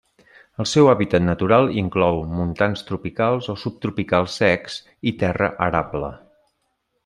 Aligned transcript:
El 0.63 0.67
seu 0.69 0.87
hàbitat 0.93 1.23
natural 1.25 1.69
inclou 1.81 2.17
montans 2.39 2.83
tropicals 2.89 3.51
o 3.55 3.57
subtropicals 3.67 4.41
secs 4.45 4.81
i 5.13 5.17
terra 5.25 5.55
arable. 5.71 6.15